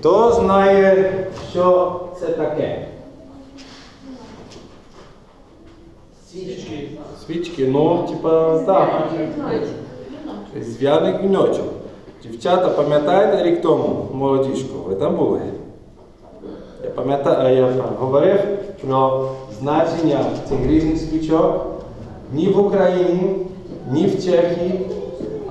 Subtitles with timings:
[0.00, 1.12] Хто знає,
[1.50, 2.86] що це таке?
[6.32, 6.88] Свічки.
[7.26, 9.10] Свічки, ну, типа, так.
[10.60, 11.64] Зв'яний віночок.
[12.22, 14.78] Дівчата, пам'ятаєте рік тому молодіжку?
[14.88, 15.40] Ви там були?
[16.84, 18.40] Я пам'ятаю, я говорив
[18.86, 19.28] про
[19.60, 21.66] значення цих різних свічок
[22.32, 23.36] ні в Україні,
[23.90, 24.86] ні в Чехії,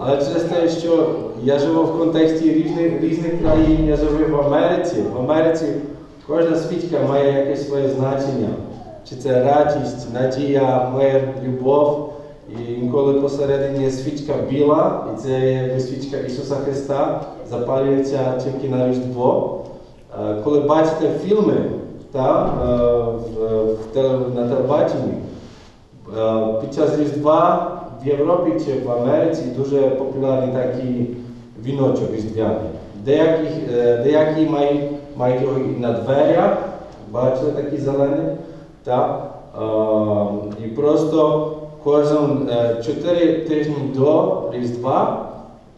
[0.08, 1.10] але через те, що
[1.44, 4.96] я живу в контексті різних, різних країн, я живу в Америці.
[5.16, 5.66] В Америці
[6.27, 8.49] кожна свічка має якесь своє значення.
[9.10, 12.13] Чи це радість, надія, мир, любов.
[12.49, 19.62] І інколи посередині свічка біла, і це є свічка Ісуса Христа, запалюється тільки на Різдво.
[20.20, 21.55] Е, Коли бачите фільми
[22.12, 22.54] та,
[23.96, 25.13] е, на телебаченні,
[26.18, 27.72] е, під час Різдва
[28.05, 31.18] в Європі чи в Америці дуже популярний такий
[31.63, 32.70] віночок різдвяний.
[33.05, 34.82] Деякі, е, деякі мають,
[35.16, 36.57] мають його на дверях,
[37.12, 38.29] бачили такі зелені.
[38.84, 39.26] Та?
[39.57, 41.52] Е, І просто
[41.84, 45.26] кожен е, 4 тижні до Різдва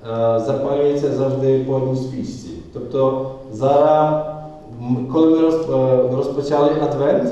[0.04, 2.50] е, запалюється завжди по одній свічці.
[2.74, 4.26] Тобто зараз,
[5.14, 5.52] коли ми е,
[6.16, 7.30] розпочали Адвент,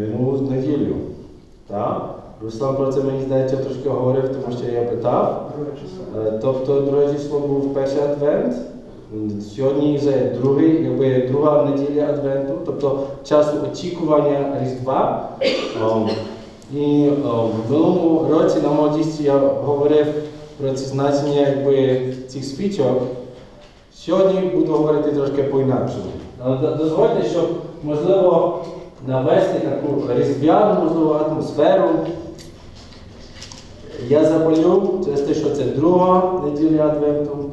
[0.00, 0.94] минулу неділю.
[1.68, 2.14] Так?
[2.44, 5.50] Руслан про це мені здається трошки говорив, тому що я питав.
[6.26, 8.54] Е, Тобто друге число був перший адвент,
[9.56, 15.28] сьогодні вже другий, якби друга неділя адвенту, тобто часу очікування Різдва.
[16.74, 20.06] І о, в минулому році на молодісті я говорив
[20.60, 23.02] про ці значення якби, цих свічок.
[23.94, 26.04] Сьогодні буду говорити трошки по-інакшому.
[26.44, 27.48] Але Дозвольте, щоб
[27.82, 28.58] можливо
[29.06, 31.88] навести таку різдвяну можливо, атмосферу.
[34.08, 37.50] Я запалю через те, що це друга неділя Адвенту.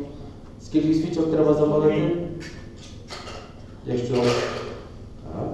[0.61, 2.17] Скільки свічок треба запалити?
[3.85, 4.13] Якщо.
[4.13, 5.53] Так.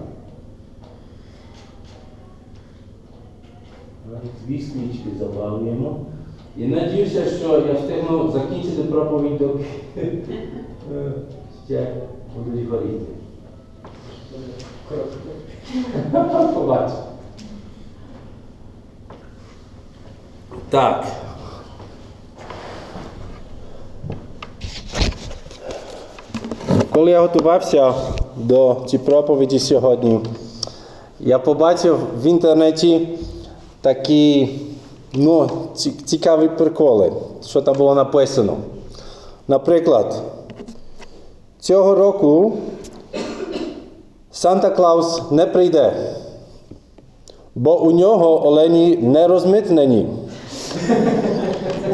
[4.45, 6.05] Дві свічки запалюємо.
[6.57, 9.65] І надіюся, що я встигну закінчити проповідь, доки
[9.97, 11.11] е,
[11.67, 11.95] ще
[12.35, 13.05] будуть горіти.
[16.53, 16.91] Побачимо.
[20.69, 21.05] Так.
[26.93, 27.93] Коли я готувався
[28.37, 30.19] до цієї проповіді сьогодні,
[31.19, 33.07] я побачив в інтернеті
[33.81, 34.49] такі
[35.13, 35.49] ну,
[36.05, 37.13] цікаві приколи,
[37.45, 38.57] що там було написано.
[39.47, 40.21] Наприклад,
[41.59, 42.53] цього року
[44.43, 45.93] Санта Клаус не прийде,
[47.55, 50.07] бо у нього олені не розмитнені.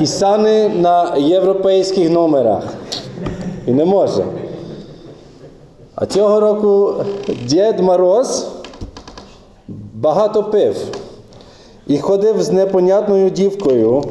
[0.02, 2.64] І сани на європейських номерах.
[3.68, 4.26] І не може.
[5.96, 6.94] А цього року
[7.46, 8.48] Дід Мороз
[9.94, 10.78] багато пив
[11.88, 14.04] і ходив з непонятною дівкою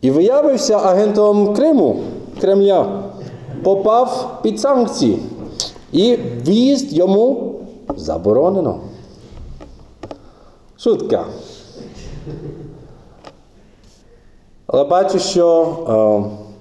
[0.00, 1.96] і виявився агентом Криму,
[2.40, 2.86] Кремля,
[3.62, 5.18] попав під санкції.
[5.92, 7.54] І в'їзд йому
[7.96, 8.80] заборонено.
[10.76, 11.24] Шутка.
[14.66, 16.52] Але бачу, що е,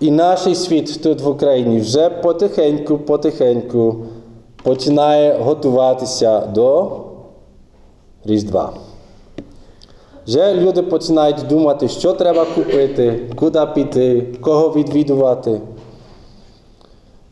[0.00, 3.96] і наш світ тут в Україні вже потихеньку, потихеньку
[4.62, 6.90] починає готуватися до
[8.24, 8.72] Різдва.
[10.26, 15.60] Вже люди починають думати, що треба купити, куди піти, кого відвідувати.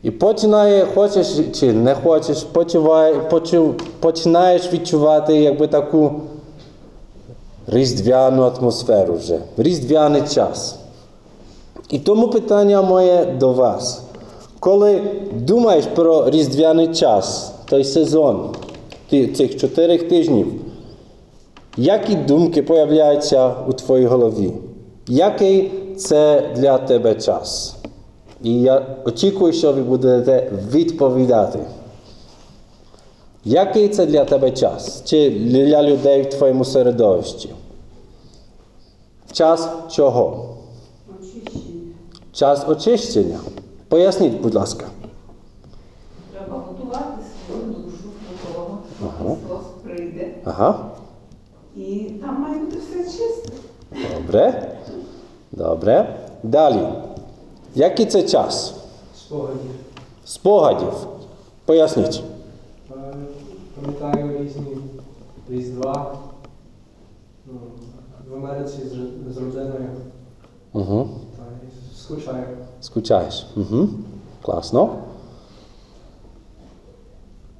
[0.05, 1.27] І починає, хочеш
[1.59, 6.11] чи не хочеш, почуває, почу, починаєш відчувати якби таку
[7.67, 10.79] різдвяну атмосферу вже, різдвяний час.
[11.89, 14.01] І тому питання моє до вас.
[14.59, 15.01] Коли
[15.33, 18.49] думаєш про різдвяний час, той сезон,
[19.09, 20.47] цих чотирьох тижнів,
[21.77, 24.51] які думки появляються у твоїй голові?
[25.07, 27.74] Який це для тебе час?
[28.41, 31.59] І я очікую, що ви будете відповідати.
[33.45, 35.01] Який це для тебе час?
[35.05, 37.49] Чи для людей в твоєму середовищі?
[39.31, 40.55] Час чого?
[41.19, 41.81] Очищення.
[42.33, 43.39] Час очищення.
[43.87, 44.85] Поясніть, будь ласка.
[46.33, 49.35] Треба готувати свою душу до того, що Ага.
[49.35, 50.27] Христос прийде.
[50.45, 50.79] Ага.
[51.75, 53.53] І там має бути все чисто.
[54.15, 54.71] Добре.
[55.51, 56.15] Добре.
[56.43, 56.87] Далі.
[57.75, 58.73] Який це час?
[59.17, 59.59] Спогадів.
[60.25, 60.93] Спогадів.
[61.65, 62.23] Поясніть.
[62.91, 63.13] Е,
[63.81, 64.77] Пам'ятаю різні
[65.49, 66.15] різдва.
[67.45, 67.53] Ну,
[68.31, 69.89] в Америці з, ро- родиною
[70.73, 71.07] Угу.
[71.97, 72.45] Скучаю.
[72.81, 73.45] Скучаєш.
[73.55, 73.87] Угу.
[74.41, 74.95] Класно.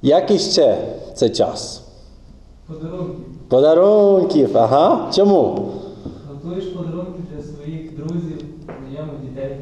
[0.02, 1.82] Який ще це час?
[2.66, 3.22] Подарунки.
[3.48, 4.58] Подарунків.
[4.58, 5.10] Ага.
[5.12, 5.68] Чому?
[6.28, 9.60] Готуєш подарунки для своїх друзів, знайомих дітей.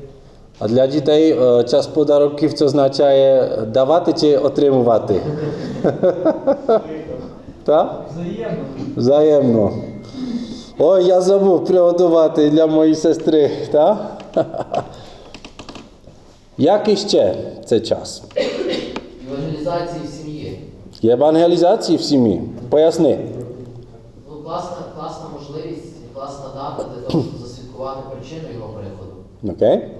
[0.58, 5.20] А для дітей е, час подарунків це означає давати чи отримувати?
[7.64, 8.04] Так?
[8.12, 8.64] Взаємно.
[8.96, 9.72] Взаємно.
[10.78, 13.50] Ой, я забув приготувати для моєї сестри.
[13.72, 14.22] Так?
[16.58, 17.34] Який ще
[17.64, 18.22] це час?
[19.28, 20.60] Евангелізації в сім'ї.
[21.02, 22.42] Євангелізації в сім'ї.
[22.70, 23.18] Поясни.
[24.30, 29.12] Ну, класна, класна можливість, класна дата для того, щоб засвідкувати причину його приходу.
[29.54, 29.93] Окей?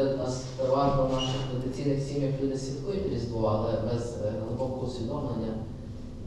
[0.00, 5.52] У нас переважно в наших традиційних сім'ях люди святкують Різдво, але без е, глибокого усвідомлення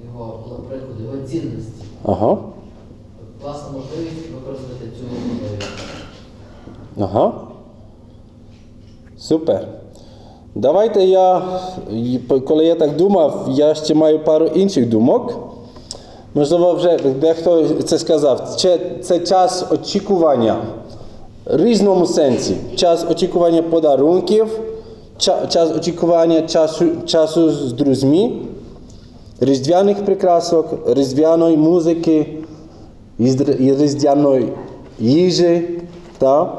[0.06, 0.40] його
[0.70, 1.84] приходу, його цінності.
[2.06, 2.38] Ага.
[3.42, 5.68] Класна можливість використати цю можливість.
[7.00, 7.34] Ага.
[9.18, 9.68] Супер.
[10.56, 11.42] Давайте я,
[12.48, 15.34] коли я так думав, я ще маю пару інших думок.
[16.34, 18.56] Можливо, вже дехто це сказав.
[18.56, 20.62] Це, це час очікування
[21.46, 22.56] різному сенсі.
[22.76, 24.60] Час очікування подарунків,
[25.50, 28.32] час очікування часу, часу з друзьми,
[29.40, 32.38] різдвяних прикрасок, різдвяної музики,
[33.20, 34.54] різдвяної
[35.00, 35.80] їжі.
[36.18, 36.58] Та?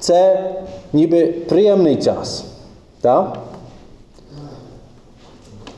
[0.00, 0.50] Це
[0.92, 2.44] ніби приємний час.
[3.00, 3.36] Та?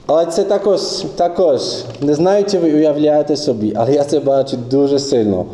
[0.07, 0.81] Але це також,
[1.17, 1.61] також,
[2.01, 5.47] не знаю, чи ви уявляєте собі, але я це бачу дуже сильно.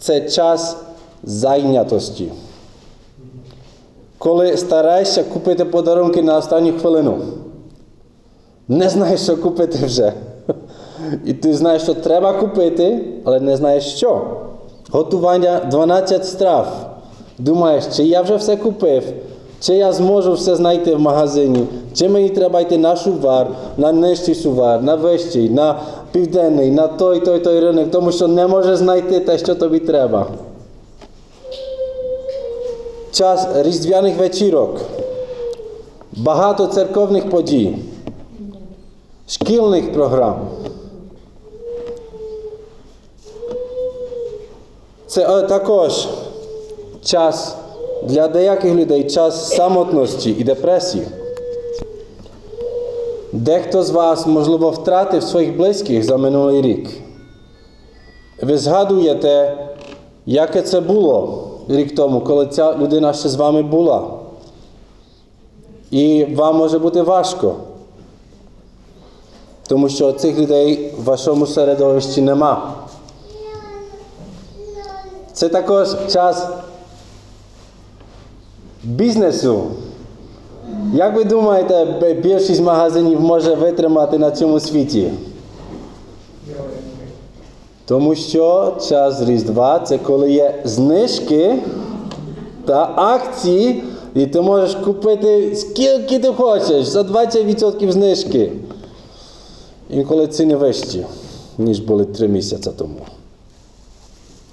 [0.00, 0.76] Це час
[1.22, 2.28] зайнятості.
[4.18, 7.18] Коли стараєшся купити подарунки на останню хвилину.
[8.68, 10.12] Не знаєш, що купити вже.
[11.24, 14.26] І ти знаєш, що треба купити, але не знаєш що.
[14.90, 16.66] Готування 12 страв.
[17.38, 19.02] Думаєш, чи я вже все купив,
[19.60, 24.34] чи я зможу все знайти в магазині, чи мені треба йти на шувар, на нижчий
[24.34, 25.76] шувар, на вищий, на
[26.12, 30.26] південний, на той, той, той ринок, тому що не можеш знайти те, що тобі треба.
[33.12, 34.80] Час різдвяних вечірок,
[36.12, 37.78] багато церковних подій,
[39.28, 40.48] шкільних програм.
[45.06, 46.08] Це е, також
[47.04, 47.56] час
[48.04, 51.04] для деяких людей час самотності і депресії.
[53.32, 56.88] Дехто з вас, можливо, втратив своїх близьких за минулий рік.
[58.42, 59.58] Ви згадуєте,
[60.26, 64.02] яке це було рік тому, коли ця людина ще з вами була.
[65.90, 67.54] І вам може бути важко,
[69.66, 72.74] тому що цих людей в вашому середовищі нема.
[75.32, 76.46] Це також час
[78.82, 79.62] бізнесу.
[80.94, 81.84] Як ви думаєте,
[82.22, 85.10] більшість магазинів може витримати на цьому світі?
[87.88, 91.58] Тому що час Різдва це коли є знижки
[92.64, 93.82] та акції,
[94.14, 98.52] і ти можеш купити скільки ти хочеш за 20% знижки.
[99.90, 101.06] Інколи ціни вищі,
[101.58, 103.00] ніж були 3 місяці тому.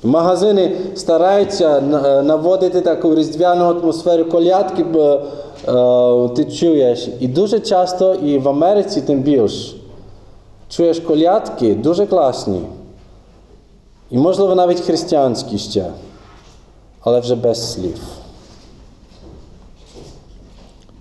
[0.03, 1.81] Магазини стараються
[2.25, 5.21] наводити таку різдвяну атмосферу колядки, бо
[5.67, 7.07] е, ти чуєш.
[7.19, 9.75] І дуже часто, і в Америці тим більш,
[10.69, 12.61] чуєш колядки дуже класні.
[14.09, 15.91] І, можливо, навіть християнські ще,
[17.01, 17.97] але вже без слів.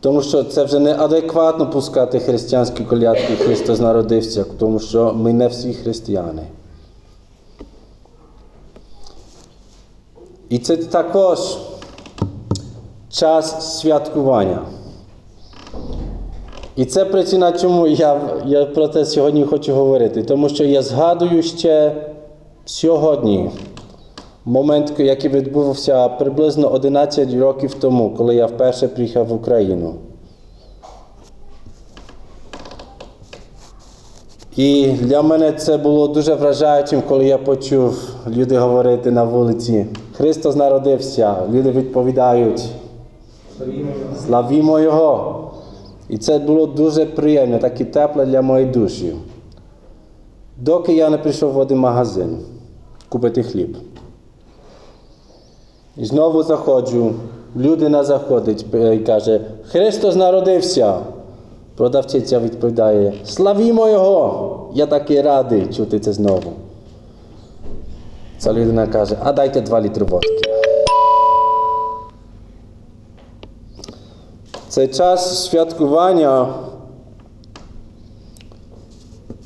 [0.00, 5.74] Тому що це вже неадекватно пускати християнські колядки Христос народився, тому що ми не всі
[5.74, 6.42] християни.
[10.48, 11.38] І це також
[13.10, 14.62] час святкування.
[16.76, 20.22] І це причина, чому я, я про це сьогодні хочу говорити.
[20.22, 21.94] Тому що я згадую ще
[22.64, 23.50] сьогодні
[24.44, 29.94] момент, який відбувся приблизно 11 років тому, коли я вперше приїхав в Україну.
[34.56, 39.86] І для мене це було дуже вражаючим, коли я почув люди говорити на вулиці.
[40.16, 41.36] Христос народився.
[41.52, 42.64] Люди відповідають.
[44.26, 45.40] Славімо його.
[46.08, 49.12] І це було дуже приємно, так і тепле для моєї душі.
[50.56, 52.38] Доки я не прийшов в один магазин
[53.08, 53.76] купити хліб.
[55.96, 57.12] І знову заходжу,
[57.56, 60.98] людина заходить е, і каже, Христос народився.
[61.76, 64.70] Продавчиця відповідає, славімо Його!
[64.74, 66.52] Я такий радий чути це знову.
[68.38, 70.40] Ця людина каже, а дайте два літри водки.
[74.68, 76.54] Це час святкування,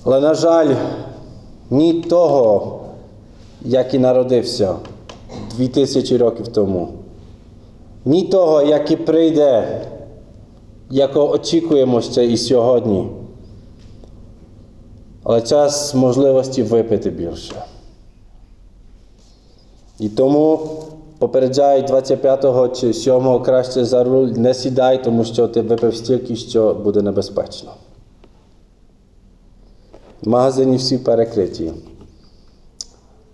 [0.04, 0.74] але, на жаль,
[1.70, 2.80] ні того,
[3.64, 4.76] який народився
[5.56, 6.88] 2000 років тому,
[8.04, 9.80] ні того, який прийде,
[10.90, 13.08] якого очікуємо ще і сьогодні.
[15.22, 17.62] Але час можливості випити більше.
[19.98, 20.60] І тому
[21.18, 26.74] попереджають 25-го чи 7-го краще за руль не сідай, тому що ти випив стільки, що
[26.74, 27.70] буде небезпечно.
[30.22, 31.72] Магазині всі перекриті.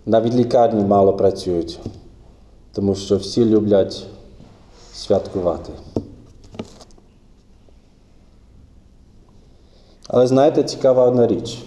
[0.05, 1.79] Навіть лікарні мало працюють,
[2.73, 4.03] тому що всі люблять
[4.93, 5.71] святкувати.
[10.07, 11.57] Але знаєте, цікава одна річ.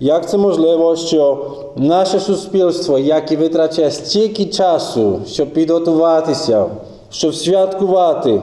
[0.00, 6.66] Як це можливо, що наше суспільство, яке витрачає стільки часу, щоб підготуватися,
[7.10, 8.42] щоб святкувати,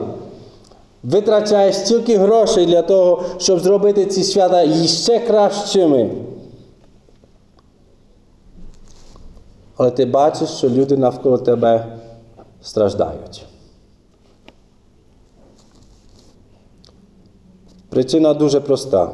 [1.02, 6.10] витрачає стільки грошей для того, щоб зробити ці свята іще кращими.
[9.76, 11.98] Але ти бачиш, що люди навколо тебе
[12.62, 13.46] страждають.
[17.88, 19.10] Причина дуже проста.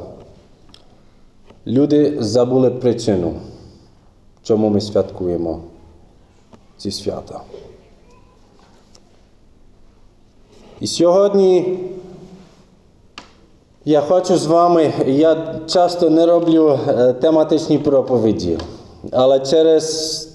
[1.67, 3.33] Люди забули причину,
[4.43, 5.59] чому ми святкуємо
[6.77, 7.41] ці свята.
[10.81, 11.79] І сьогодні
[13.85, 18.57] я хочу з вами, я часто не роблю е, тематичні проповіді,
[19.11, 20.27] але через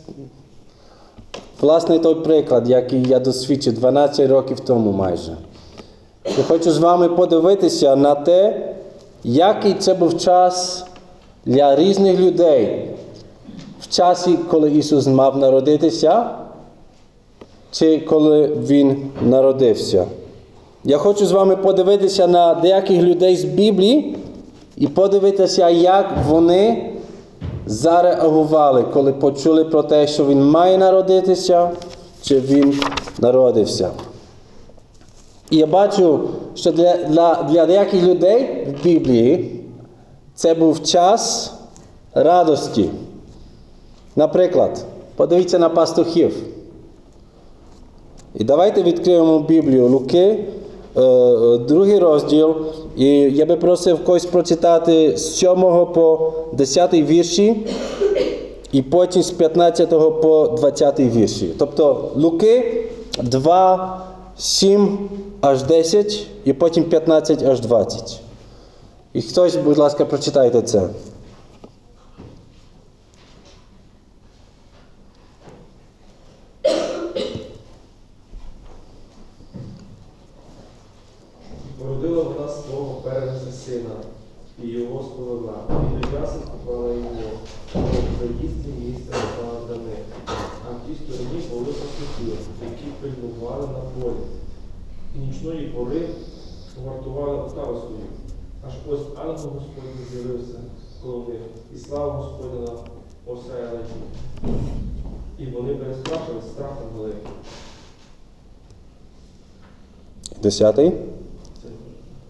[1.60, 5.36] власне той приклад, який я досвідчив 12 років тому майже.
[6.38, 8.68] Я хочу з вами подивитися на те,
[9.24, 10.84] який це був час
[11.44, 12.90] для різних людей
[13.80, 16.30] в часі, коли Ісус мав народитися,
[17.70, 20.06] чи коли Він народився.
[20.84, 24.16] Я хочу з вами подивитися на деяких людей з Біблії
[24.76, 26.92] і подивитися, як вони
[27.66, 31.70] зареагували, коли почули про те, що він має народитися,
[32.22, 32.80] чи він
[33.18, 33.90] народився.
[35.50, 36.20] І я бачу,
[36.54, 39.60] що для, для, для деяких людей в Біблії
[40.34, 41.52] це був час
[42.14, 42.90] радості.
[44.16, 44.84] Наприклад,
[45.16, 46.36] подивіться на пастухів.
[48.34, 50.44] І давайте відкриємо Біблію Луки,
[51.68, 52.54] другий розділ.
[52.96, 55.54] І я би просив когось прочитати з 7
[55.94, 57.66] по 10 вірші,
[58.72, 59.90] і потім з 15
[60.22, 61.50] по 20 вірші.
[61.58, 62.84] Тобто Луки
[63.22, 64.06] 2,
[64.38, 64.98] 7
[65.40, 68.20] аж 10, і потім 15 аж 20.
[69.12, 70.88] І хтось, будь ласка, прочитайте це.
[81.78, 83.94] Породила вона свого первенця сина,
[84.64, 87.30] і його сповела, і до ясен купала його,
[87.70, 87.82] щоб
[88.20, 90.04] заїсти місце стала для них.
[90.26, 92.22] А в тій стороні були пастухи,
[92.62, 92.86] які
[93.40, 94.14] пильнували на полі.
[95.16, 96.08] І нічної пори
[96.84, 98.06] вартували отару свою.
[98.66, 100.58] Аж ось ангел Господній з'явився
[101.02, 101.40] коло них,
[101.74, 102.72] і слава Господня
[103.26, 104.54] осяяла їх.
[105.38, 107.30] І вони перестрашили страхом великим.
[110.42, 110.92] Десятий.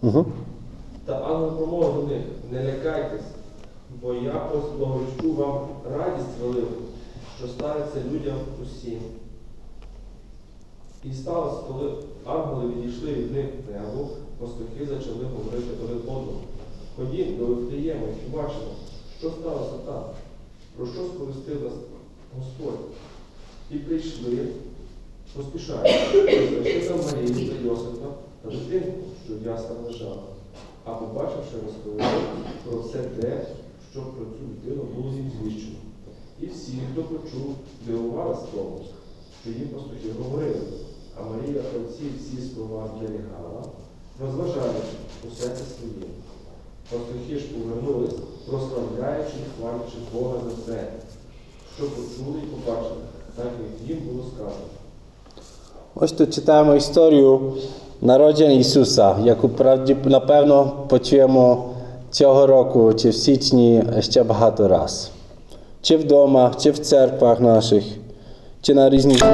[0.03, 0.27] Угу.
[1.05, 3.27] Та ангел промовив до них, не лякайтесь,
[4.03, 6.83] бо я ось благовіщу вам радість велику,
[7.39, 9.01] що станеться людям усім.
[11.05, 11.93] І сталося, коли
[12.25, 16.41] ангели відійшли від них в небо, пастухи почали говорити один одному.
[16.97, 18.75] Ходім до Вифлеєма і бачимо,
[19.19, 20.03] що сталося там,
[20.77, 21.73] про що сповістив нас
[22.39, 22.81] Господь.
[23.71, 24.49] І прийшли,
[25.37, 28.09] поспішаючи, знайшли там Марію та Йосипа
[28.43, 30.23] та дитинку, що в яслах лежала.
[30.85, 32.23] А побачивши, розповіли
[32.65, 33.47] про все те,
[33.93, 35.77] що про цю дитину було їм звіщено.
[36.41, 37.55] І всі, хто почув,
[37.87, 38.81] дивувалися тому,
[39.43, 40.61] що їм пастухи говорили.
[41.21, 43.63] А Марія оці всі слова зберігала,
[44.23, 44.95] розважаючи
[45.29, 46.07] усе це своє.
[46.91, 48.15] Пастухи ж повернулись,
[48.49, 50.85] прославляючи і хвалячи Бога за те,
[51.77, 53.01] що почули і побачили,
[53.37, 54.67] так як їм було сказано.
[55.95, 57.53] Ось тут читаємо історію
[58.01, 61.65] народження Ісуса, яку правді, напевно почуємо
[62.11, 65.11] цього року чи в січні ще багато раз.
[65.83, 67.85] Чи вдома, чи в церквах наших,
[68.63, 69.25] чи на різних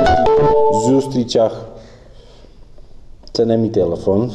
[0.87, 1.75] зустрічах.
[3.37, 4.33] Це не мій телефон.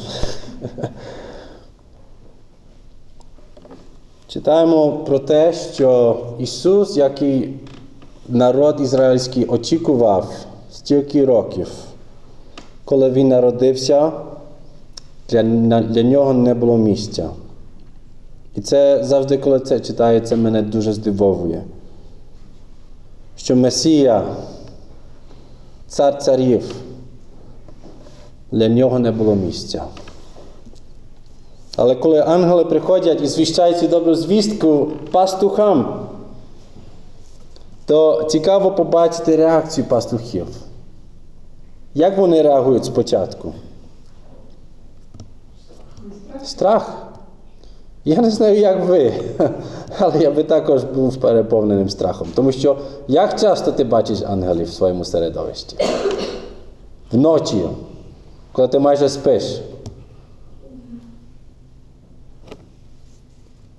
[4.28, 7.54] Читаємо про те, що Ісус, який
[8.28, 10.32] народ ізраїльський очікував
[10.72, 11.68] стільки років,
[12.84, 14.12] коли він народився
[15.28, 15.42] Для,
[15.82, 17.30] для нього не було місця.
[18.54, 19.80] І це завжди, коли це
[20.20, 21.62] це мене дуже здивовує.
[23.36, 24.24] Що Месія,
[25.86, 26.81] цар царів,
[28.52, 29.84] для нього не було місця.
[31.76, 36.06] Але коли ангели приходять і звіщають цю добру звістку пастухам,
[37.86, 40.46] то цікаво побачити реакцію пастухів.
[41.94, 43.52] Як вони реагують спочатку?
[46.44, 46.92] Страх.
[48.04, 49.12] Я не знаю, як ви,
[49.98, 52.28] але я би також був переповненим страхом.
[52.34, 52.76] Тому що
[53.08, 55.76] як часто ти бачиш ангелів в своєму середовищі?
[57.12, 57.62] Вночі,
[58.52, 59.60] коли ти майже спиш.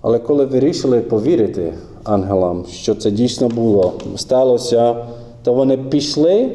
[0.01, 4.95] Але коли вирішили повірити ангелам, що це дійсно було, сталося,
[5.43, 6.51] то вони пішли,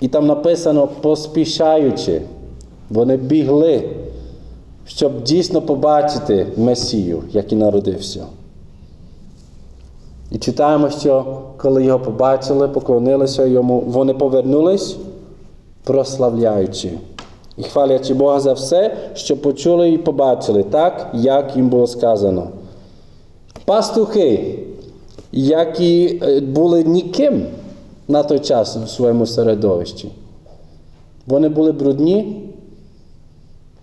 [0.00, 2.22] і там написано поспішаючи.
[2.90, 3.88] Вони бігли,
[4.86, 8.26] щоб дійсно побачити Месію, який народився.
[10.30, 14.96] І читаємо, що коли його побачили, поклонилися йому, вони повернулись,
[15.84, 16.90] прославляючи
[17.56, 22.48] і хвалячи Бога за все, що почули і побачили, так, як їм було сказано.
[23.64, 24.58] Пастухи,
[25.32, 27.46] які е, були ніким
[28.08, 30.12] на той час в своєму середовищі.
[31.26, 32.50] Вони були брудні,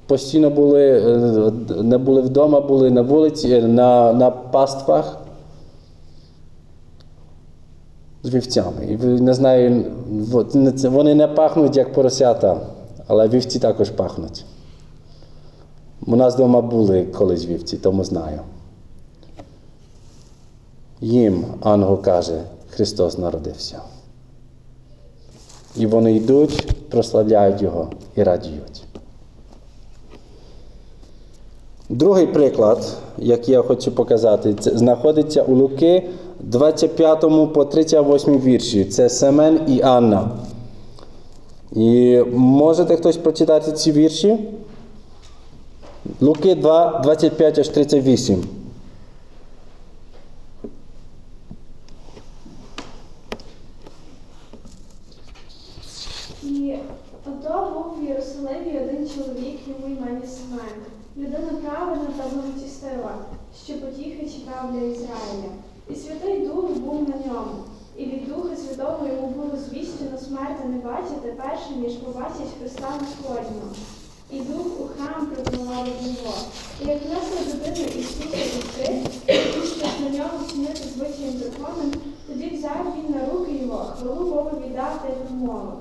[0.08, 1.52] постійно були, е,
[1.84, 5.18] не були вдома, були на вулиці, е, на, на паствах
[8.24, 8.86] з вівцями.
[8.90, 9.86] І не знаю,
[10.84, 12.58] вони не пахнуть як поросята,
[13.12, 14.46] але вівці також пахнуть.
[16.08, 18.40] У нас вдома були колись вівці, тому знаю.
[21.02, 23.82] Їм ангел каже, Христос народився.
[25.76, 28.84] І вони йдуть, прославляють Його і радіють.
[31.90, 36.10] Другий приклад, який я хочу показати, це знаходиться у Луки
[36.40, 38.86] 25 по 38 вірші.
[38.86, 40.32] Це Семен і Анна.
[41.72, 44.38] І можете хтось прочитати ці вірші?
[46.22, 48.44] Луки 2, 25 аж 38.
[56.44, 56.76] І
[57.26, 60.76] ото був в Єрусалимі один чоловік, йому імені Семен.
[61.18, 63.16] Людина правильна та благочестива,
[63.66, 65.52] що потіхи чекав для Ізраїля.
[65.90, 67.56] І Святий Дух був на ньому.
[67.98, 73.68] І від Духа Святого йому було звіщено смерти не бачити перше, ніж побачить Христа Господнього.
[74.32, 76.38] І дух у храм припливав від нього.
[76.82, 81.92] І як несли дитину Ісуса вівки, і що на нього чинити звичаєм законом,
[82.28, 85.74] тоді взяв він на руки його, хвалу Богу віддав та й промовив.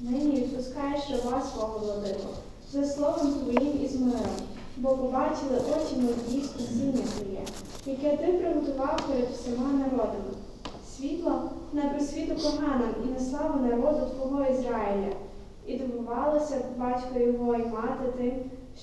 [0.00, 2.28] Нині відпускаєш раба свого владико,
[2.72, 4.36] за словом твоїм і з миром,
[4.76, 7.40] бо побачили очі мої спасіння твоє,
[7.86, 10.32] яке ти приготував перед всіма народами.
[10.96, 15.12] Світло на просвіту поганам і на славу народу Твого Ізраїля.
[15.66, 18.32] І дивувалися батько його і мати тим,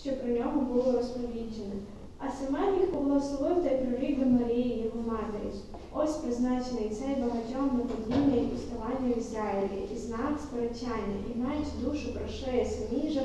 [0.02, 1.76] що про нього було розповіджене.
[2.20, 5.52] А Семен їх поблагословив та й прорік до Марії, його матері.
[5.94, 11.68] Ось призначений цей багатьом на падіння і уставання в Ізраїлі, і знак сперечання, і меч
[11.84, 13.22] душу прошиє синіже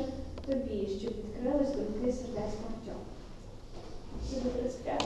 [0.47, 3.01] тобі, щоб відкрились думки сердець багатьох.
[4.31, 5.05] Це до 35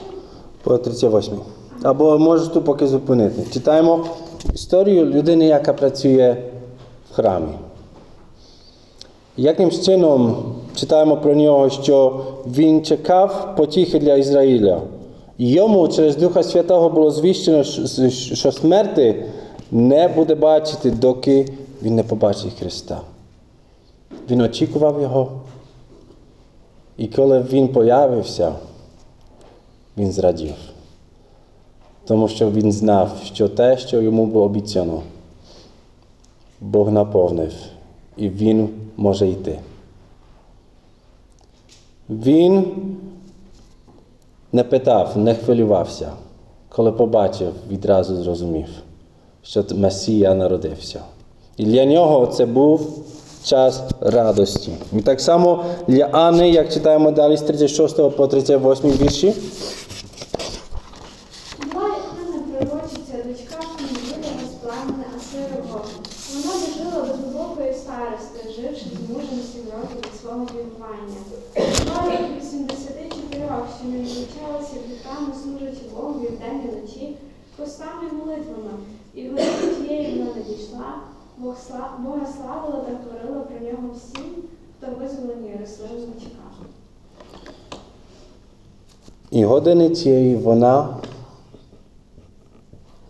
[0.63, 1.39] По 38.
[1.83, 3.43] Або можеш тут поки зупинити.
[3.51, 4.05] Читаємо
[4.53, 6.37] історію людини, яка працює
[7.11, 7.53] в храмі.
[9.39, 10.35] Яким чином
[10.75, 14.81] читаємо про нього, що він чекав потіхи для Ізраїля.
[15.37, 17.63] Йому через Духа Святого було звіщено,
[18.13, 19.25] що смерти
[19.71, 21.45] не буде бачити, доки
[21.83, 23.01] він не побачить Христа.
[24.29, 25.31] Він очікував його.
[26.97, 28.53] І коли він появився,
[29.97, 30.55] він зрадів.
[32.05, 35.01] Тому що він знав, що те, що йому було обіцяно,
[36.61, 37.53] Бог наповнив,
[38.19, 39.59] і він може йти.
[42.09, 42.65] Він
[44.51, 46.11] не питав, не хвилювався.
[46.69, 48.67] Коли побачив, відразу зрозумів,
[49.43, 51.01] що Месія народився.
[51.57, 53.03] І для нього це був
[53.43, 54.71] час радості.
[54.93, 59.33] І так само для Анни, як читаємо далі з 36 по 38 вірші.
[89.34, 90.96] І години цієї вона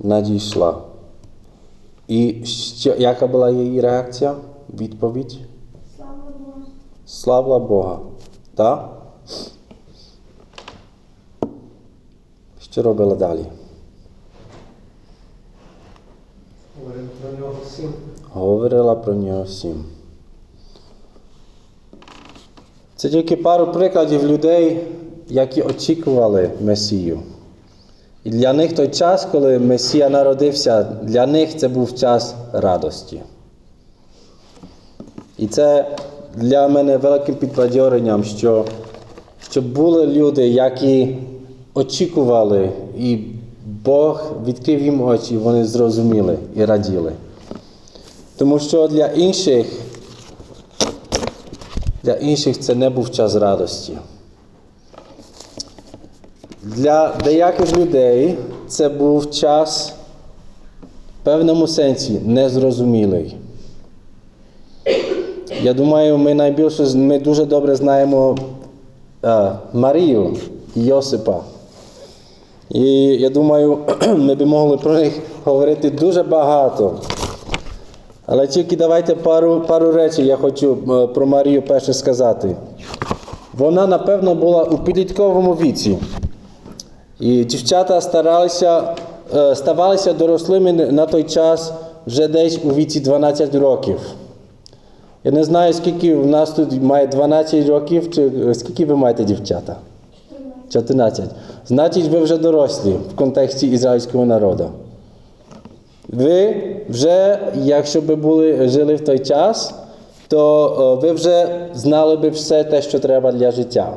[0.00, 0.80] надійшла.
[2.08, 4.37] І що, яка була її реакція?
[4.80, 5.38] Відповідь?
[5.96, 6.62] Слава Богу.
[7.06, 7.98] Слава Бога.
[8.54, 9.02] Так?
[12.60, 13.44] Що робила далі?
[16.80, 17.92] Говорив про нього всім.
[18.32, 19.84] Говорила про нього всім.
[22.99, 24.79] Це тільки пару прикладів людей,
[25.29, 27.19] які очікували Месію.
[28.23, 33.21] І для них той час, коли Месія народився, для них це був час радості.
[35.38, 35.97] І це
[36.35, 38.65] для мене великим підбадьоренням, що,
[39.49, 41.17] що були люди, які
[41.73, 43.17] очікували, і
[43.85, 47.12] Бог відкрив їм очі, вони зрозуміли і раділи.
[48.38, 49.65] Тому що для інших,
[52.09, 53.93] для інших це не був час радості.
[56.63, 59.93] Для деяких людей це був час
[61.21, 63.35] в певному сенсі незрозумілий.
[65.61, 68.37] Я думаю, ми найбільше ми дуже добре знаємо
[69.25, 70.37] е, Марію
[70.75, 71.39] і Йосипа.
[72.69, 73.77] І я думаю,
[74.17, 76.99] ми б могли про них говорити дуже багато.
[78.31, 82.55] Але тільки давайте пару, пару речей я хочу е, про Марію перше сказати.
[83.57, 85.97] Вона, напевно, була у підлітковому віці.
[87.19, 88.95] І дівчата старалися,
[89.35, 91.73] е, ставалися дорослими на той час
[92.07, 93.99] вже десь у віці 12 років.
[95.23, 99.23] Я не знаю, скільки в нас тут має 12 років, чи е, скільки ви маєте
[99.23, 99.75] дівчата?
[100.69, 101.25] 14.
[101.67, 104.69] Значить, ви вже дорослі в контексті ізраїльського народу.
[106.13, 106.55] Ви
[106.89, 109.73] вже, якщо би були жили в той час,
[110.27, 113.93] то е, ви вже знали би все те, що треба для життя.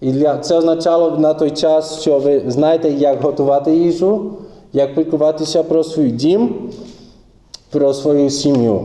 [0.00, 4.32] І для, це означало на той час, що ви знаєте, як готувати їжу,
[4.72, 6.70] як піклуватися про свій дім,
[7.70, 8.80] про свою сім'ю.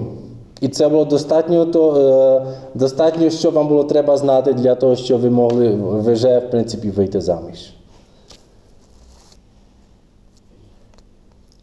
[0.62, 5.21] І це було достатньо, то, е, достатньо, що вам було треба знати для того, щоб
[5.21, 7.73] ви могли вже, в принципі, вийти заміж.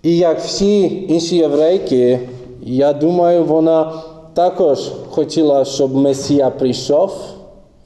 [0.06, 2.18] І як всі інші єврейки,
[2.62, 3.92] я думаю, вона
[4.34, 4.78] також
[5.10, 7.12] хотіла, щоб Месія прийшов.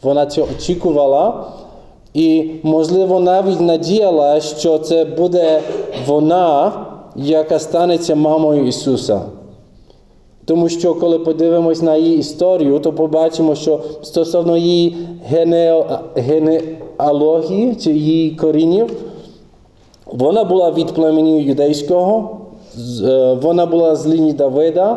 [0.02, 1.44] Вона цього очікувала.
[2.14, 5.60] І, можливо, навіть надіяла, що це буде
[6.06, 6.72] вона,
[7.16, 9.20] яка станеться мамою Ісуса.
[10.44, 14.96] Тому що, коли подивимось на її історію, то побачимо, що стосовно її
[16.14, 18.90] генеалогії чи її корінів,
[20.12, 22.38] вона була від племені юдейського,
[23.04, 24.96] е, вона була з лінії Давида,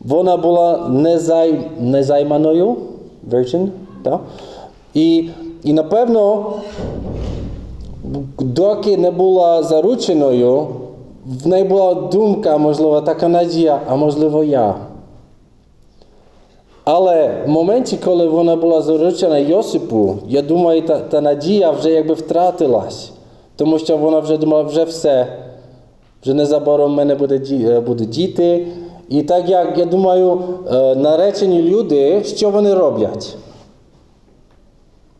[0.00, 1.60] вона була незай...
[1.80, 2.76] незайманою,
[3.30, 3.68] virgin,
[4.02, 4.20] так?
[4.94, 5.28] І,
[5.64, 6.52] і напевно,
[8.38, 10.66] доки не була зарученою,
[11.44, 14.74] в неї була думка, можливо, така надія, а можливо я.
[16.84, 22.14] Але в моменті, коли вона була заручена Йосипу, я думаю, та, та надія вже якби
[22.14, 23.12] втратилась.
[23.58, 25.26] Тому що вона вже думала, вже все.
[26.22, 27.16] Вже незабаром в мене
[27.50, 28.66] е, будуть діти.
[29.08, 30.40] І так як я думаю,
[30.72, 33.36] е, наречені люди, що вони роблять?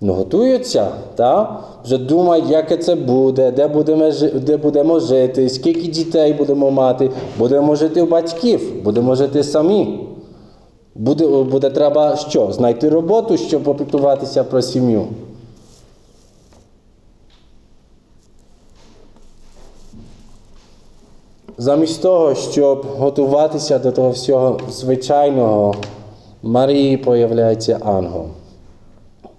[0.00, 1.64] Ну, готуються, так?
[1.84, 7.74] вже думають, яке це буде, де будемо, де будемо жити, скільки дітей будемо мати, будемо
[7.74, 10.00] жити у батьків, будемо жити самі.
[10.94, 12.52] Буде, буде треба що?
[12.52, 15.06] Знайти роботу, щоб опікуватися про сім'ю.
[21.60, 25.74] Замість того, щоб готуватися до того всього звичайного,
[26.42, 28.24] Марії появляється ангел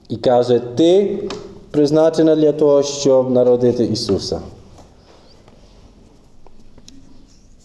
[0.10, 1.20] і каже: Ти
[1.72, 4.42] призначена для того, щоб народити Ісуса.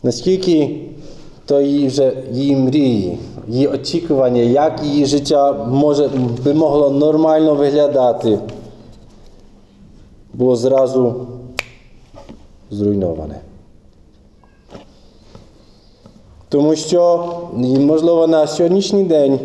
[0.02, 0.80] Наскільки
[1.46, 6.10] то її вже її мрії, її очікування, як її життя може,
[6.44, 8.38] би могло нормально виглядати,
[10.34, 11.26] було зразу
[12.70, 13.40] зруйноване.
[16.54, 17.32] Тому що,
[17.78, 19.40] можливо, на сьогоднішній день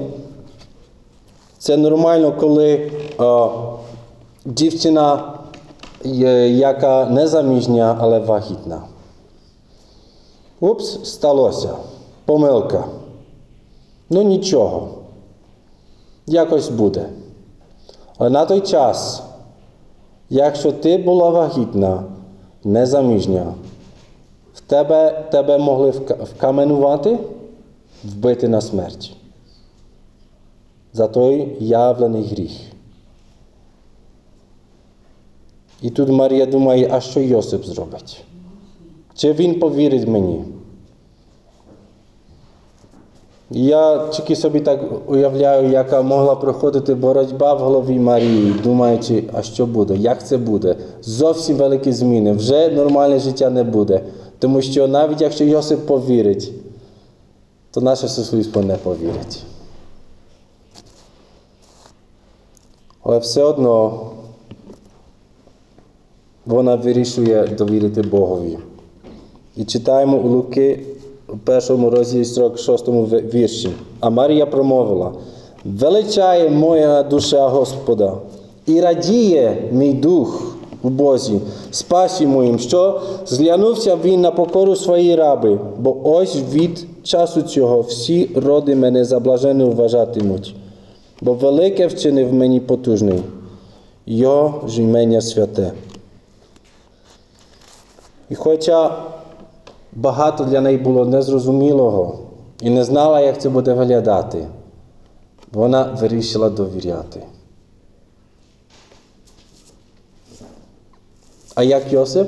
[1.58, 3.50] це нормально, коли о,
[4.46, 5.34] дівчина,
[6.50, 8.82] яка не заміжня, але вагітна.
[10.60, 11.70] Упс, сталося.
[12.26, 12.86] Помилка.
[14.10, 14.90] Ну нічого.
[16.28, 17.10] Якось буде.
[18.18, 19.24] Але на той час,
[20.30, 22.04] якщо ти була вагітна,
[22.64, 23.54] незаміжня,
[24.70, 25.90] тебе, тебе могли
[26.24, 27.20] вкаменувати,
[28.04, 29.16] вбити на смерть.
[30.94, 32.52] За той явлений гріх.
[35.82, 38.24] І тут Марія думає, а що Йосип зробить?
[39.16, 40.44] Чи він повірить мені?
[43.52, 49.66] Я тільки собі так уявляю, яка могла проходити боротьба в голові Марії, думаючи, а що
[49.66, 50.76] буде, як це буде?
[51.02, 52.32] Зовсім великі зміни.
[52.32, 54.02] Вже нормальне життя не буде.
[54.40, 56.52] Тому що навіть якщо Йосип повірить,
[57.72, 59.44] то наше суспільство не повірить.
[63.04, 64.02] Але все одно
[66.46, 68.58] вона вирішує довірити Богові.
[69.56, 70.86] І читаємо у Луки
[71.28, 72.88] у першому розділі 46
[73.34, 73.70] вірші.
[74.00, 75.14] А Марія промовила:
[75.66, 78.18] величає моя душа Господа,
[78.66, 81.40] і радіє мій дух у Бозі,
[81.72, 88.30] спасі моїм, що зглянувся він на покору своєї раби, бо ось від часу цього всі
[88.36, 90.56] роди мене за блаженним вважатимуть,
[91.22, 93.24] бо велике вчинив мені потужний,
[94.06, 95.72] його ж імення святе.
[98.30, 98.92] І хоча
[99.94, 102.20] багато для неї було незрозумілого
[102.62, 104.48] і не знала, як це буде виглядати,
[105.52, 107.22] вона вирішила довіряти.
[111.60, 112.28] А як Йосип?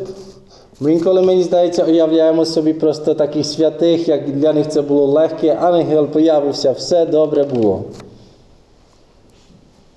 [0.79, 5.57] Ми інколи, мені здається, уявляємо собі просто таких святих, як для них це було легке,
[5.61, 7.81] ангел появився, все добре було.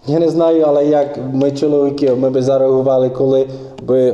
[0.06, 3.48] Я не знаю, але як ми чоловіки, ми би зареагували, коли
[3.82, 4.12] би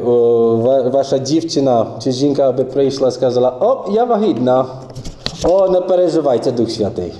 [0.90, 4.66] ваша дівчина чи жінка би прийшла і сказала, о, я вагітна.
[5.44, 7.12] О, не переживайте, Дух Святий.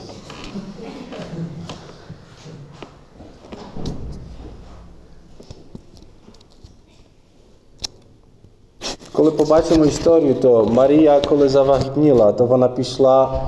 [9.21, 13.43] Коли побачимо історію, то Марія, коли завагітніла, то вона пішла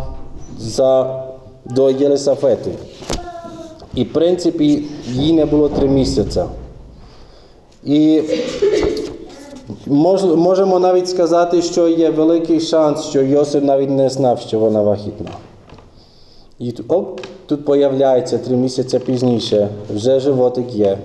[0.59, 1.23] за,
[1.65, 2.71] до Єлисафети.
[3.95, 6.43] І, в принципі, їй не було три місяці.
[7.85, 8.23] І
[9.87, 14.83] мож, можемо навіть сказати, що є великий шанс, що Йосип навіть не знав, що вона
[14.83, 15.31] вагітна.
[16.59, 20.99] І оп, тут появляється три місяці пізніше, вже животик є.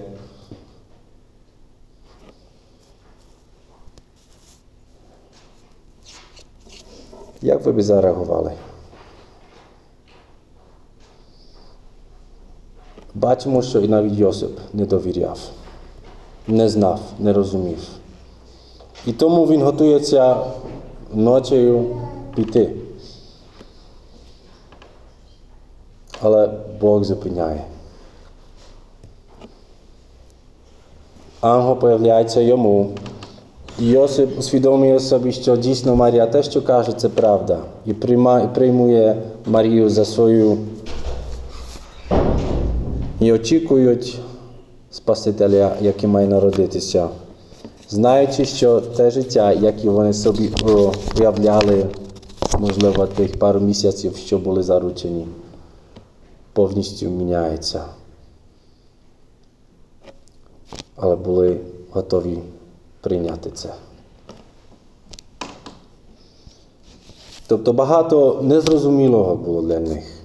[7.42, 8.54] Як ви б зареагували?
[13.14, 15.40] Бачимо, що і навіть Йосип не довіряв,
[16.48, 17.88] не знав, не розумів.
[19.06, 20.46] І тому він готується
[21.14, 22.02] ночею
[22.36, 22.76] піти.
[26.22, 26.48] Але
[26.82, 27.64] Бог зупиняє.
[31.42, 32.92] Ангел появляється йому.
[33.80, 37.60] Йосип усвідомлює собі, що дійсно Марія те, що каже, це правда.
[37.86, 37.94] І
[38.54, 40.58] приймує Марію за свою
[43.20, 44.20] і очікують
[44.92, 47.10] Спасителя, який має народитися,
[47.90, 50.50] знаючи, що те життя, яке вони собі
[51.20, 51.86] уявляли,
[52.60, 55.28] можливо, тих пару місяців, що були заручені,
[56.54, 57.82] повністю міняється.
[60.96, 61.58] Але були
[61.92, 62.38] готові
[63.08, 63.74] прийняти це.
[67.48, 70.18] Тобто багато незрозумілого було для них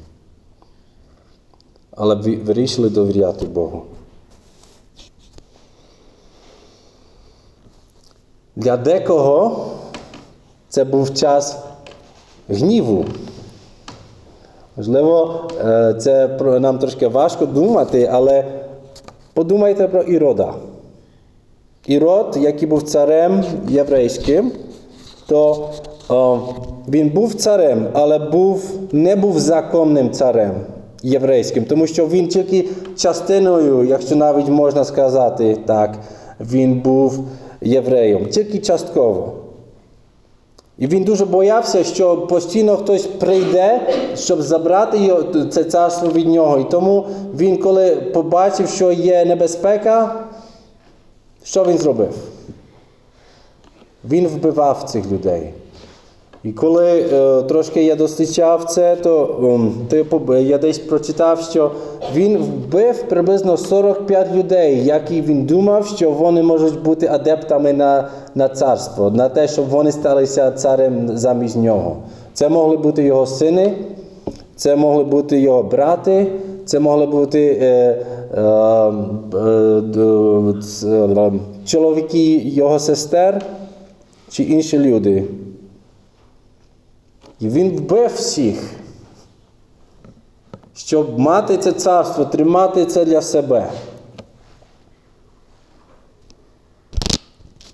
[1.96, 3.82] але ви- вирішили довіряти Богу.
[8.56, 9.66] Для декого
[10.68, 11.58] це був час
[12.48, 13.04] гніву.
[14.76, 16.28] Можливо, е, це
[16.60, 18.44] нам трошки важко думати, але
[19.34, 20.54] подумайте про Ірода.
[21.86, 24.52] Ірод, який був царем єврейським,
[25.26, 25.70] то
[26.08, 26.38] о,
[26.88, 30.52] він був царем, але був, не був законним царем
[31.02, 35.98] єврейським, тому що він тільки частиною, якщо навіть можна сказати так,
[36.40, 37.18] він був
[37.60, 39.32] євреєм, тільки частково.
[40.78, 43.80] І він дуже боявся, що постійно хтось прийде,
[44.16, 45.14] щоб забрати
[45.50, 46.58] це царство від нього.
[46.58, 50.24] І тому він, коли побачив, що є небезпека,
[51.44, 52.14] що він зробив?
[54.04, 55.52] Він вбивав цих людей.
[56.44, 59.26] І коли е, трошки я досліджав це, то,
[59.88, 59.96] то
[60.34, 61.70] я, я десь прочитав, що
[62.14, 68.48] він вбив приблизно 45 людей, які він думав, що вони можуть бути адептами на, на
[68.48, 71.96] царство, на те, щоб вони сталися царем замість нього.
[72.32, 73.74] Це могли бути його сини,
[74.56, 76.32] це могли бути його брати,
[76.64, 77.66] це могли бути е,
[78.34, 78.40] е,
[79.38, 81.32] е, ц- е,
[81.66, 83.44] чоловіки його сестер
[84.28, 85.24] чи інші люди.
[87.40, 88.70] І він вбив всіх,
[90.74, 93.70] щоб мати це царство, тримати це для себе.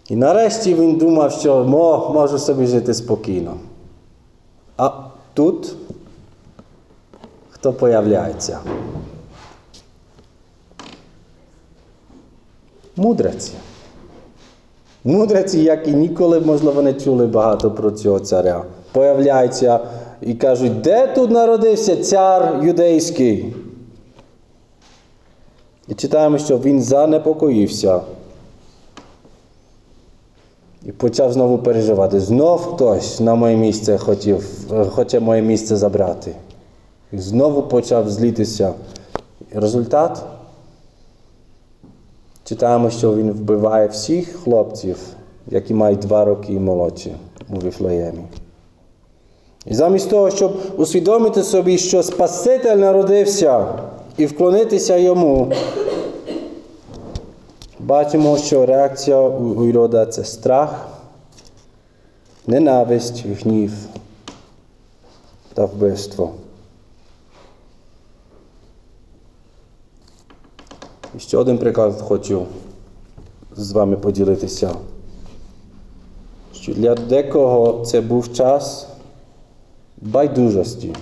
[0.09, 3.55] І нарешті він думав, що мо, можу собі жити спокійно.
[4.77, 4.91] А
[5.35, 5.75] тут
[7.61, 8.59] хто появляється?
[12.97, 13.53] Мудреці.
[15.05, 18.65] Мудреці, які ніколи, можливо, не чули багато про цього царя.
[18.93, 19.81] Появляються
[20.21, 23.55] і кажуть, де тут народився цар юдейський?
[25.89, 28.01] І читаємо, що він занепокоївся.
[30.87, 32.21] І почав знову переживати.
[32.21, 36.35] Знов хтось на моє місце хотів, е, хоче моє місце забрати.
[37.13, 38.75] І знову почав злітися.
[39.53, 40.25] Результат?
[42.45, 44.99] Читаємо, що він вбиває всіх хлопців,
[45.47, 47.15] які мають два роки і молодші
[47.51, 48.25] у Віфлеємі.
[49.67, 53.67] І замість того, щоб усвідомити собі, що Спаситель народився
[54.17, 55.53] і вклонитися йому,
[57.79, 60.89] бачимо, що реакція у Ірода це страх,
[62.47, 63.73] ненависть, гнів
[65.55, 66.31] та вбивство.
[71.19, 72.47] І ще один приклад хочу
[73.57, 74.75] з вами поділитися.
[76.55, 78.89] Що для декого це був час
[79.97, 80.95] байдужості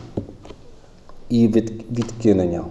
[1.29, 1.48] і
[1.90, 2.64] відкинення.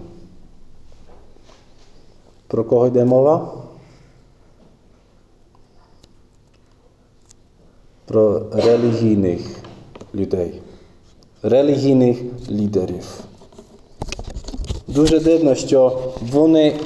[2.46, 3.52] Про кого йде мова?
[8.04, 9.40] Про релігійних
[10.14, 10.62] людей,
[11.42, 12.18] релігійних
[12.50, 13.20] лідерів.
[14.88, 16.76] Дуже дивно, що вони е,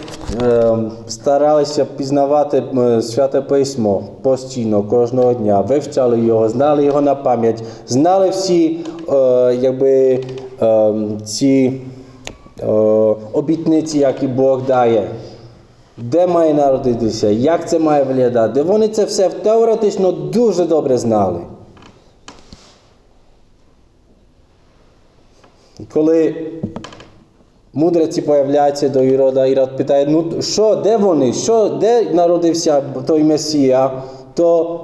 [1.07, 2.62] старалися пізнавати
[3.03, 8.79] святе письмо постійно кожного дня, вивчали його, знали його на пам'ять, знали всі
[9.12, 9.14] е,
[9.61, 10.25] якби,
[10.62, 11.81] е, ці
[12.61, 12.66] е,
[13.33, 15.09] обітниці, які Бог дає.
[15.97, 18.62] Де має народитися, як це має виглядати.
[18.62, 21.40] Вони це все теоретично дуже добре знали.
[25.81, 26.35] І коли
[27.73, 31.33] Мудреці появляються до Ірода, Ірод питає, ну що, де вони?
[31.33, 34.03] Що, де народився той Месія?
[34.35, 34.81] То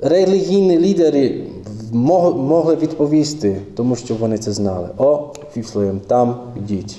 [0.00, 1.46] релігійні лідери
[1.92, 4.88] могли відповісти, тому що вони це знали.
[4.98, 6.96] О, Віфлеєм, там йдіть.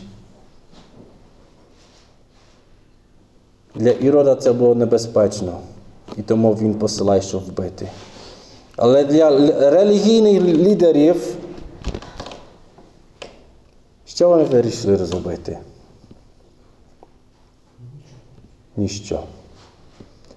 [3.75, 5.57] Для Ірода це було небезпечно,
[6.17, 7.87] і тому він посилає, щоб вбити.
[8.75, 9.29] Але для
[9.71, 11.35] релігійних лідерів
[14.15, 15.57] що вони вирішили зробити?
[18.77, 19.19] Ніщо.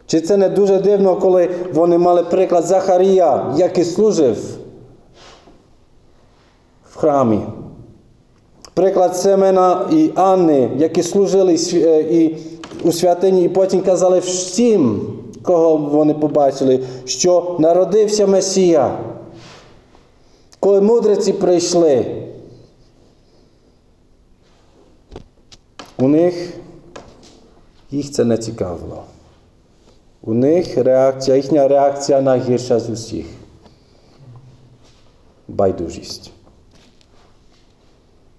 [0.07, 4.37] Чи це не дуже дивно, коли вони мали приклад Захарія, який служив
[6.91, 7.41] в храмі?
[8.75, 12.37] Приклад Семена і Анни, які служили е, і
[12.85, 15.01] у святині, і потім казали всім,
[15.43, 18.99] кого вони побачили, що народився Месія.
[20.61, 22.18] Коли мудреці прийшли,
[25.99, 26.53] У них
[27.91, 29.03] їх це не цікавило.
[30.23, 33.27] У них реакція, їхня реакція найгірша з усіх.
[35.49, 36.31] Байдужість.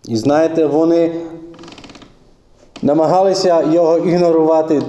[0.08, 1.12] І знаєте, вони
[2.82, 4.82] намагалися його ігнорувати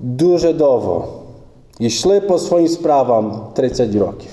[0.00, 1.08] дуже довго.
[1.78, 4.30] І йшли по своїм справам 30 років.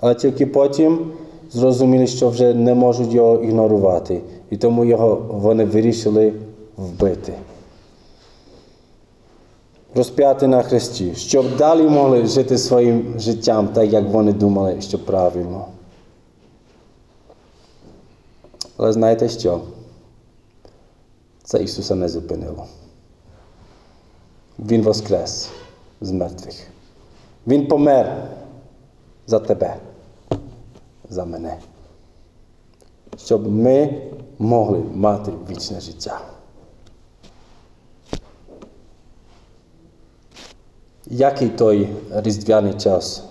[0.00, 1.12] Але тільки потім
[1.52, 4.20] зрозуміли, що вже не можуть його ігнорувати.
[4.50, 6.32] І тому його вони вирішили
[6.80, 7.34] вбити.
[9.94, 15.66] Розп'яти на хресті, щоб далі могли жити своїм життям так, як вони думали, що правильно.
[18.76, 19.60] Але знаєте що?
[21.44, 22.66] Це Ісуса не зупинило.
[24.58, 25.48] Він воскрес
[26.00, 26.66] з мертвих.
[27.46, 28.28] Він помер
[29.26, 29.76] за тебе,
[31.08, 31.58] за мене.
[33.16, 34.02] Щоб ми
[34.38, 36.20] могли мати вічне життя.
[41.10, 43.24] Який той різдвяний час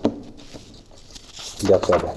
[1.61, 2.13] для тебе?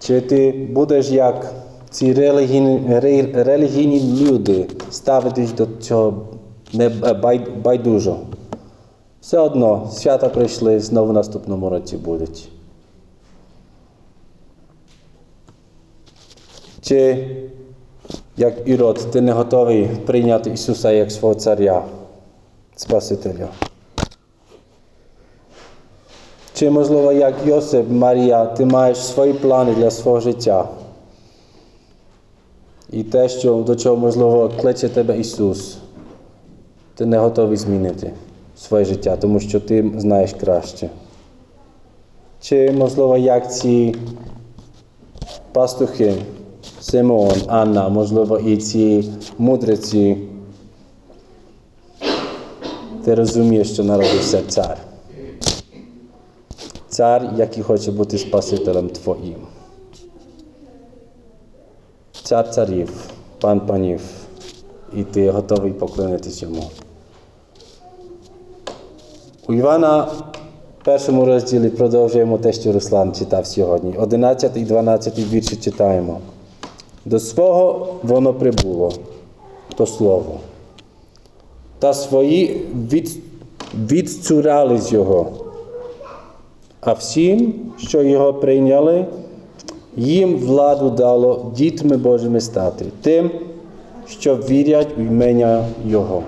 [0.00, 1.52] Чи ти будеш як
[1.90, 3.00] ці релігійні,
[3.34, 6.26] релігійні люди ставитись до цього
[6.72, 8.16] не бай- байдужо?
[9.20, 12.48] Все одно свята прийшли, знову в наступному році будуть.
[16.80, 17.28] Чи
[18.36, 21.84] як Ірод, ти не готовий прийняти Ісуса як свого царя,
[22.82, 23.48] Спасителя?
[26.54, 30.68] Чи, можливо, як Йосип, Марія, ти маєш свої плани для свого життя?
[32.90, 35.78] І те, що, до чого, можливо, кличе тебе Ісус,
[36.94, 38.12] ти не готовий змінити.
[38.56, 40.90] своє життя, тому що ти знаєш краще.
[42.40, 43.96] Чи, можливо, як ці
[45.52, 46.14] пастухи,
[46.80, 50.16] Симеон, Анна, можливо, і ці мудреці,
[53.04, 54.78] ти розумієш, що народився цар.
[56.88, 59.46] Цар, який хоче бути Спасителем Твоїм.
[62.22, 64.00] Цар царів, пан панів,
[64.96, 66.70] і ти готовий поклонитись йому.
[69.48, 70.02] У Івана
[70.80, 73.94] в першому розділі продовжуємо те, що Руслан читав сьогодні.
[73.98, 76.20] 11 і 12 вірші читаємо.
[77.04, 78.92] До свого воно прибуло,
[79.76, 80.40] то слово.
[81.82, 83.18] Та свої від,
[83.74, 85.32] відцурали з його.
[86.80, 89.06] А всім, що його прийняли,
[89.96, 93.30] їм владу дало дітьми Божими стати, тим,
[94.08, 96.22] що вірять в імення Його.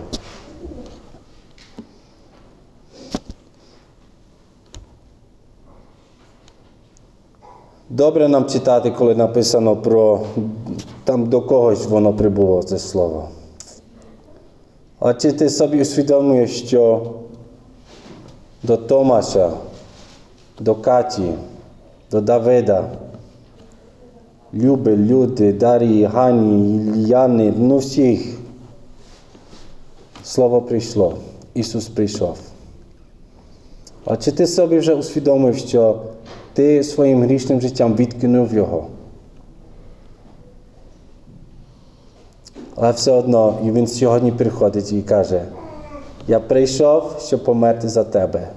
[7.91, 10.21] Добре нам читати, коли написано про
[11.05, 13.29] там до когось воно прибуло це слово.
[15.05, 17.11] А чи ти собі усвідомлюєш, що
[18.63, 19.51] до Томаша,
[20.61, 21.35] до Каті,
[22.11, 22.91] до Давида,
[24.55, 28.39] Люби, люди, Дарії, Гані, Ільяни, ну всіх.
[30.23, 31.19] Слово прийшло,
[31.55, 32.39] Ісус прийшов.
[34.05, 36.03] А чи ти собі вже усвідомив, що
[36.53, 38.87] ти своїм грішним життям відкинув Його?
[42.77, 45.45] Але все одно і Він сьогодні приходить і каже,
[46.29, 48.49] я прийшов, щоб померти за тебе.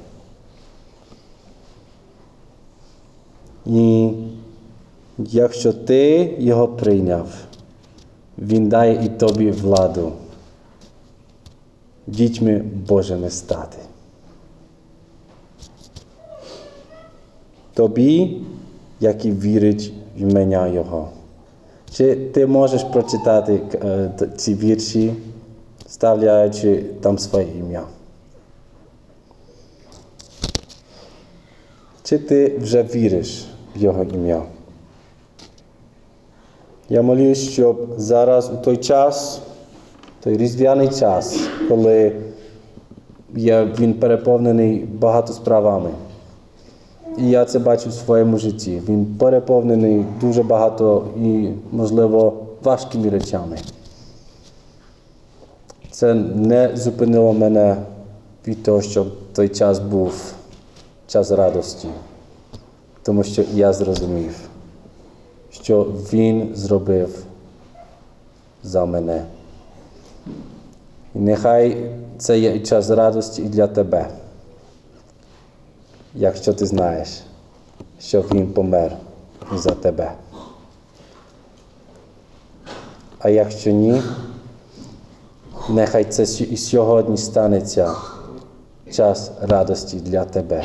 [3.66, 4.12] І
[5.18, 7.28] якщо ти його прийняв,
[8.38, 10.12] Він дає і тобі владу
[12.08, 12.58] дітьми
[12.88, 13.78] Божими стати.
[17.74, 18.42] Тобі,
[19.00, 21.10] який вірить в імення Його.
[21.98, 25.14] Чи ти можеш прочитати е, ці вірші,
[25.88, 27.84] ставляючи там своє ім'я?
[32.04, 33.46] Чи ти вже віриш
[33.76, 34.44] в Його ім'я?
[36.90, 39.42] Я молюсь, щоб зараз у той час,
[40.24, 41.40] той різдвяний час,
[41.70, 42.16] коли
[43.36, 45.90] є, він переповнений багато справами.
[47.18, 48.82] І я це бачу в своєму житті.
[48.90, 53.58] Він переповнений дуже багато і, можливо, важкими речами.
[55.92, 57.78] Це не зупинило мене
[58.48, 60.34] від того, щоб той час був
[61.08, 61.88] час радості,
[63.04, 64.36] тому що я зрозумів,
[65.52, 67.24] що Він зробив
[68.64, 69.24] за мене.
[71.16, 74.08] І нехай це є час радості і для тебе
[76.18, 77.10] якщо ти знаєш,
[78.00, 78.98] що Він помер
[79.54, 80.12] за тебе.
[83.20, 84.02] А якщо ні,
[85.70, 87.96] нехай це і сьогодні станеться
[88.92, 90.64] час радості для тебе.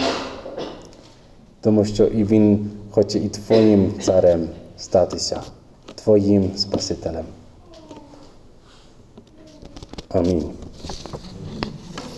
[1.61, 5.43] Тому що і Він хоче і твоїм царем статися,
[5.95, 7.25] твоїм Спасителем.
[10.09, 10.51] Амінь.